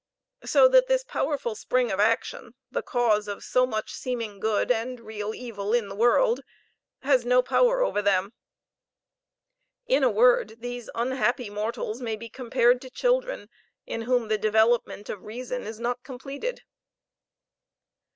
[0.45, 4.99] So that this powerful spring of action, the cause of so much seeming good and
[4.99, 6.41] real evil in the world,
[7.03, 8.33] has no power over them.
[9.85, 13.47] In a word, these unhappy mortals may be compared to children,
[13.85, 16.63] in whom the development of reason is not completed."